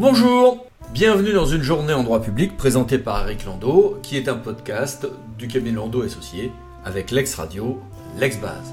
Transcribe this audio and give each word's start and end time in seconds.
Bonjour 0.00 0.64
Bienvenue 0.94 1.34
dans 1.34 1.44
une 1.44 1.60
journée 1.60 1.92
en 1.92 2.02
droit 2.02 2.22
public 2.22 2.56
présentée 2.56 2.96
par 2.96 3.22
Eric 3.24 3.44
Landau, 3.44 3.98
qui 4.02 4.16
est 4.16 4.30
un 4.30 4.36
podcast 4.36 5.06
du 5.36 5.46
cabinet 5.46 5.76
Landau 5.76 6.00
Associé 6.00 6.52
avec 6.86 7.10
l'ex-radio, 7.10 7.78
l'ex-base. 8.18 8.72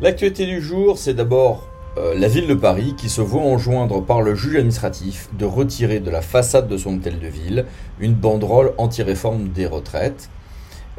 L'actualité 0.00 0.46
du 0.46 0.60
jour, 0.60 0.96
c'est 0.96 1.14
d'abord 1.14 1.66
euh, 1.98 2.14
la 2.16 2.28
ville 2.28 2.46
de 2.46 2.54
Paris 2.54 2.94
qui 2.96 3.08
se 3.08 3.20
voit 3.20 3.42
enjoindre 3.42 4.00
par 4.00 4.22
le 4.22 4.36
juge 4.36 4.54
administratif 4.54 5.28
de 5.36 5.44
retirer 5.44 5.98
de 5.98 6.12
la 6.12 6.22
façade 6.22 6.68
de 6.68 6.76
son 6.76 6.98
hôtel 6.98 7.18
de 7.18 7.26
ville 7.26 7.66
une 7.98 8.14
banderole 8.14 8.74
anti-réforme 8.78 9.48
des 9.48 9.66
retraites. 9.66 10.30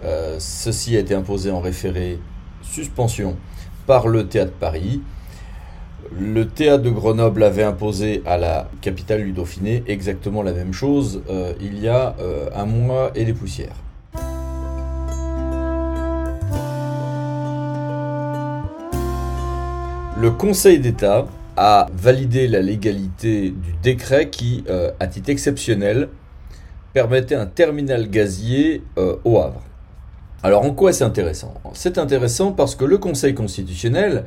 Euh, 0.04 0.36
ceci 0.40 0.98
a 0.98 1.00
été 1.00 1.14
imposé 1.14 1.50
en 1.50 1.62
référé 1.62 2.20
suspension 2.72 3.36
par 3.88 4.08
le 4.08 4.28
théâtre 4.28 4.54
Paris. 4.60 5.02
Le 6.12 6.48
théâtre 6.48 6.84
de 6.84 6.90
Grenoble 6.90 7.44
avait 7.44 7.64
imposé 7.64 8.22
à 8.26 8.38
la 8.38 8.70
capitale 8.82 9.24
du 9.24 9.32
Dauphiné 9.32 9.84
exactement 9.88 10.44
la 10.44 10.54
même 10.54 10.74
chose 10.74 11.24
euh, 11.30 11.54
il 11.60 11.80
y 11.80 11.88
a 11.88 12.16
un 12.56 12.66
mois 12.66 13.12
et 13.16 13.26
des 13.26 13.34
poussières. 13.34 13.76
Le 20.18 20.32
Conseil 20.32 20.80
d'État 20.80 21.28
a 21.58 21.88
validé 21.94 22.48
la 22.48 22.62
légalité 22.62 23.50
du 23.52 23.74
décret 23.84 24.30
qui, 24.30 24.64
euh, 24.70 24.92
à 25.00 25.08
titre 25.08 25.30
exceptionnel, 25.30 26.10
permettait 26.94 27.36
un 27.36 27.46
terminal 27.46 28.10
gazier 28.10 28.82
euh, 28.98 29.18
au 29.26 29.40
Havre. 29.40 29.62
Alors 30.46 30.64
en 30.64 30.76
quoi 30.76 30.94
c'est 30.94 31.04
intéressant? 31.04 31.56
C'est 31.74 31.98
intéressant 31.98 32.52
parce 32.52 32.76
que 32.76 32.86
le 32.86 33.00
Conseil 33.00 33.34
constitutionnel 33.34 34.26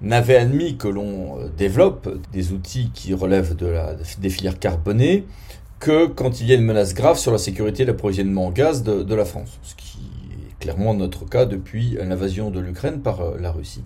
n'avait 0.00 0.36
admis 0.36 0.78
que 0.78 0.88
l'on 0.88 1.38
euh, 1.38 1.48
développe 1.58 2.08
des 2.32 2.52
outils 2.52 2.90
qui 2.94 3.12
relèvent 3.12 3.54
de 3.54 3.66
la, 3.66 3.94
des 4.18 4.30
filières 4.30 4.58
carbonées 4.58 5.26
que 5.78 6.06
quand 6.06 6.40
il 6.40 6.46
y 6.46 6.52
a 6.52 6.54
une 6.54 6.64
menace 6.64 6.94
grave 6.94 7.18
sur 7.18 7.32
la 7.32 7.36
sécurité 7.36 7.82
et 7.82 7.86
l'approvisionnement 7.86 8.46
en 8.46 8.50
gaz 8.50 8.82
de, 8.82 9.14
la 9.14 9.26
France, 9.26 9.58
ce 9.62 9.74
qui 9.74 9.98
est 10.32 10.58
clairement 10.58 10.94
notre 10.94 11.28
cas 11.28 11.44
depuis 11.44 11.98
l'invasion 12.00 12.50
de 12.50 12.60
l'Ukraine 12.60 13.02
par 13.02 13.36
la 13.38 13.52
Russie. 13.52 13.84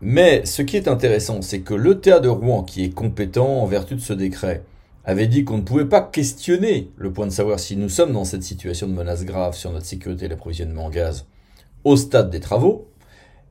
Mais 0.00 0.44
ce 0.46 0.62
qui 0.62 0.76
est 0.76 0.88
intéressant, 0.88 1.42
c'est 1.42 1.60
que 1.60 1.74
le 1.74 2.00
théâtre 2.00 2.22
de 2.22 2.28
Rouen, 2.28 2.64
qui 2.64 2.82
est 2.82 2.90
compétent 2.90 3.60
en 3.62 3.66
vertu 3.66 3.94
de 3.94 4.00
ce 4.00 4.14
décret, 4.14 4.64
avait 5.06 5.28
dit 5.28 5.44
qu'on 5.44 5.58
ne 5.58 5.62
pouvait 5.62 5.86
pas 5.86 6.02
questionner 6.02 6.90
le 6.96 7.12
point 7.12 7.26
de 7.26 7.32
savoir 7.32 7.60
si 7.60 7.76
nous 7.76 7.88
sommes 7.88 8.12
dans 8.12 8.24
cette 8.24 8.42
situation 8.42 8.88
de 8.88 8.92
menace 8.92 9.24
grave 9.24 9.56
sur 9.56 9.72
notre 9.72 9.86
sécurité 9.86 10.26
et 10.26 10.28
l'approvisionnement 10.28 10.86
en 10.86 10.90
gaz 10.90 11.26
au 11.84 11.96
stade 11.96 12.30
des 12.30 12.40
travaux, 12.40 12.88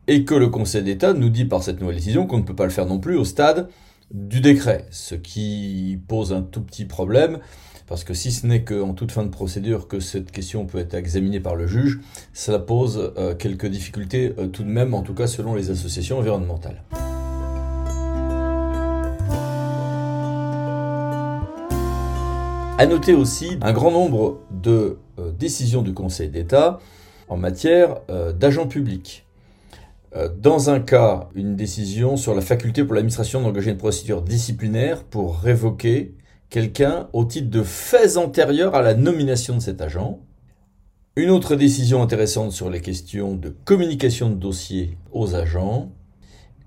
et 0.07 0.25
que 0.25 0.35
le 0.35 0.49
Conseil 0.49 0.83
d'État 0.83 1.13
nous 1.13 1.29
dit 1.29 1.45
par 1.45 1.63
cette 1.63 1.79
nouvelle 1.79 1.95
décision 1.95 2.27
qu'on 2.27 2.37
ne 2.37 2.43
peut 2.43 2.55
pas 2.55 2.65
le 2.65 2.71
faire 2.71 2.85
non 2.85 2.99
plus 2.99 3.15
au 3.17 3.23
stade 3.23 3.69
du 4.11 4.41
décret, 4.41 4.85
ce 4.91 5.15
qui 5.15 5.97
pose 6.07 6.33
un 6.33 6.41
tout 6.41 6.61
petit 6.61 6.85
problème, 6.85 7.39
parce 7.87 8.03
que 8.03 8.13
si 8.13 8.31
ce 8.31 8.45
n'est 8.45 8.63
qu'en 8.63 8.93
toute 8.93 9.11
fin 9.11 9.23
de 9.23 9.29
procédure 9.29 9.87
que 9.87 9.99
cette 9.99 10.31
question 10.31 10.65
peut 10.65 10.79
être 10.79 10.93
examinée 10.93 11.39
par 11.39 11.55
le 11.55 11.67
juge, 11.67 11.99
cela 12.33 12.59
pose 12.59 13.13
euh, 13.17 13.33
quelques 13.35 13.67
difficultés 13.67 14.33
euh, 14.37 14.47
tout 14.47 14.63
de 14.63 14.69
même, 14.69 14.93
en 14.93 15.01
tout 15.01 15.13
cas 15.13 15.27
selon 15.27 15.55
les 15.55 15.69
associations 15.69 16.19
environnementales. 16.19 16.83
À 22.77 22.87
noter 22.87 23.13
aussi 23.13 23.57
un 23.61 23.71
grand 23.71 23.91
nombre 23.91 24.41
de 24.51 24.97
euh, 25.17 25.31
décisions 25.31 25.81
du 25.81 25.93
Conseil 25.93 26.27
d'État 26.27 26.79
en 27.29 27.37
matière 27.37 28.01
d'agents 28.37 28.67
publics. 28.67 29.25
Dans 30.37 30.69
un 30.69 30.79
cas, 30.79 31.27
une 31.33 31.55
décision 31.55 32.15
sur 32.15 32.35
la 32.35 32.41
faculté 32.41 32.83
pour 32.83 32.93
l'administration 32.93 33.41
d'engager 33.41 33.71
une 33.71 33.77
procédure 33.77 34.21
disciplinaire 34.21 35.03
pour 35.03 35.39
révoquer 35.39 36.13
quelqu'un 36.49 37.09
au 37.13 37.25
titre 37.25 37.49
de 37.49 37.63
faits 37.63 38.15
antérieurs 38.17 38.75
à 38.75 38.81
la 38.81 38.93
nomination 38.93 39.55
de 39.55 39.61
cet 39.61 39.81
agent. 39.81 40.19
Une 41.17 41.29
autre 41.31 41.55
décision 41.55 42.01
intéressante 42.03 42.51
sur 42.51 42.69
les 42.69 42.81
questions 42.81 43.35
de 43.35 43.49
communication 43.49 44.29
de 44.29 44.35
dossiers 44.35 44.97
aux 45.11 45.33
agents. 45.33 45.91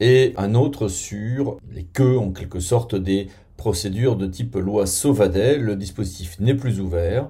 Et 0.00 0.34
un 0.36 0.54
autre 0.54 0.88
sur 0.88 1.58
les 1.70 1.84
queues, 1.84 2.18
en 2.18 2.32
quelque 2.32 2.60
sorte, 2.60 2.94
des 2.94 3.28
procédures 3.58 4.16
de 4.16 4.26
type 4.26 4.54
loi 4.54 4.86
Sauvadet. 4.86 5.58
Le 5.58 5.76
dispositif 5.76 6.40
n'est 6.40 6.54
plus 6.54 6.80
ouvert. 6.80 7.28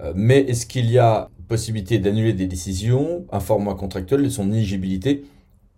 Euh, 0.00 0.12
mais 0.14 0.40
est-ce 0.40 0.66
qu'il 0.66 0.88
y 0.88 0.98
a 0.98 1.30
possibilité 1.48 1.98
d'annuler 1.98 2.32
des 2.32 2.46
décisions, 2.46 3.26
un 3.32 3.40
format 3.40 3.74
contractuel 3.74 4.24
et 4.24 4.30
son 4.30 4.52
éligibilité 4.52 5.24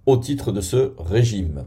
au 0.05 0.19
titre 0.19 0.53
de 0.53 0.61
ce 0.61 0.93
régime? 0.99 1.65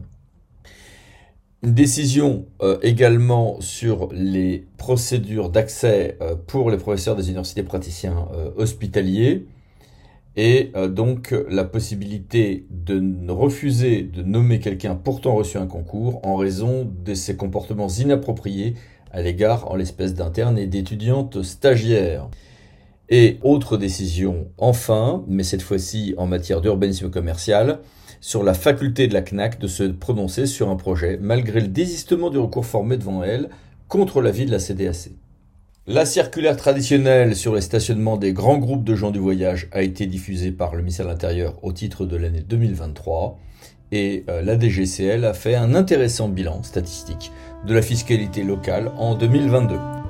Une 1.64 1.74
décision 1.74 2.46
euh, 2.60 2.78
également 2.82 3.60
sur 3.60 4.08
les 4.12 4.66
procédures 4.76 5.48
d'accès 5.48 6.18
euh, 6.20 6.34
pour 6.34 6.70
les 6.70 6.76
professeurs 6.76 7.16
des 7.16 7.28
universités 7.28 7.62
praticiens 7.62 8.28
hospitaliers 8.56 9.46
et 10.36 10.72
donc 10.88 11.34
la 11.48 11.64
possibilité 11.64 12.66
de 12.70 13.30
refuser 13.30 14.02
de 14.02 14.22
nommer 14.22 14.60
quelqu'un 14.60 14.94
pourtant 14.94 15.34
reçu 15.34 15.58
un 15.58 15.66
concours 15.66 16.20
en 16.26 16.36
raison 16.36 16.90
de 17.04 17.14
ses 17.14 17.36
comportements 17.36 17.88
inappropriés 17.88 18.74
à 19.10 19.20
l'égard 19.20 19.70
en 19.70 19.76
l'espèce 19.76 20.14
d'internes 20.14 20.58
et 20.58 20.66
d'étudiantes 20.66 21.42
stagiaires. 21.42 22.28
Et 23.10 23.38
autre 23.42 23.76
décision 23.76 24.46
enfin, 24.56 25.22
mais 25.28 25.42
cette 25.42 25.60
fois-ci 25.60 26.14
en 26.16 26.26
matière 26.26 26.62
d'urbanisme 26.62 27.10
commercial, 27.10 27.80
sur 28.22 28.42
la 28.42 28.54
faculté 28.54 29.08
de 29.08 29.12
la 29.12 29.20
CNAC 29.20 29.58
de 29.58 29.66
se 29.66 29.82
prononcer 29.82 30.46
sur 30.46 30.70
un 30.70 30.76
projet, 30.76 31.18
malgré 31.20 31.60
le 31.60 31.68
désistement 31.68 32.30
du 32.30 32.38
recours 32.38 32.64
formé 32.64 32.96
devant 32.96 33.22
elle 33.22 33.50
contre 33.88 34.22
l'avis 34.22 34.46
de 34.46 34.52
la 34.52 34.60
CDAC. 34.60 35.10
La 35.88 36.06
circulaire 36.06 36.56
traditionnelle 36.56 37.34
sur 37.34 37.56
les 37.56 37.60
stationnements 37.60 38.16
des 38.16 38.32
grands 38.32 38.58
groupes 38.58 38.84
de 38.84 38.94
gens 38.94 39.10
du 39.10 39.18
voyage 39.18 39.66
a 39.72 39.82
été 39.82 40.06
diffusée 40.06 40.52
par 40.52 40.76
le 40.76 40.78
ministère 40.78 41.06
de 41.06 41.10
l'Intérieur 41.10 41.58
au 41.62 41.72
titre 41.72 42.06
de 42.06 42.16
l'année 42.16 42.40
2023 42.40 43.36
et 43.90 44.24
euh, 44.28 44.42
la 44.42 44.56
DGCL 44.56 45.24
a 45.24 45.34
fait 45.34 45.56
un 45.56 45.74
intéressant 45.74 46.28
bilan 46.28 46.62
statistique 46.62 47.32
de 47.66 47.74
la 47.74 47.82
fiscalité 47.82 48.44
locale 48.44 48.92
en 48.96 49.16
2022. 49.16 50.01